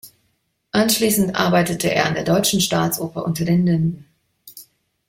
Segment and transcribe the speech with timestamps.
[0.71, 4.07] Anschließend arbeitete er an der Deutschen Staatsoper Unter den Linden.